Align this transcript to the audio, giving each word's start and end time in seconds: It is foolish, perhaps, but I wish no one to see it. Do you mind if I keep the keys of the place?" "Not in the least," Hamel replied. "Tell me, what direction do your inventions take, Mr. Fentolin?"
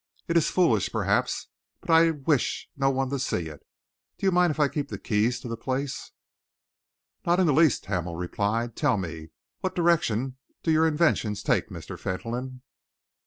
It 0.27 0.35
is 0.35 0.49
foolish, 0.49 0.91
perhaps, 0.91 1.45
but 1.79 1.91
I 1.91 2.09
wish 2.09 2.67
no 2.75 2.89
one 2.89 3.11
to 3.11 3.19
see 3.19 3.45
it. 3.49 3.61
Do 4.17 4.25
you 4.25 4.31
mind 4.31 4.49
if 4.49 4.59
I 4.59 4.67
keep 4.67 4.87
the 4.89 4.97
keys 4.97 5.43
of 5.43 5.51
the 5.51 5.55
place?" 5.55 6.09
"Not 7.23 7.39
in 7.39 7.45
the 7.45 7.53
least," 7.53 7.85
Hamel 7.85 8.15
replied. 8.15 8.75
"Tell 8.75 8.97
me, 8.97 9.29
what 9.59 9.75
direction 9.75 10.37
do 10.63 10.71
your 10.71 10.87
inventions 10.87 11.43
take, 11.43 11.69
Mr. 11.69 11.99
Fentolin?" 11.99 12.63